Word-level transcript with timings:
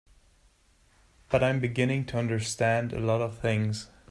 But 1.29 1.43
I'm 1.43 1.59
beginning 1.59 2.05
to 2.05 2.17
understand 2.17 2.91
a 2.91 2.99
lot 2.99 3.21
of 3.21 3.37
things. 3.37 3.87